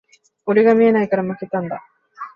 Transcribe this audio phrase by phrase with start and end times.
[0.47, 1.85] 俺が見ないから負けたんだ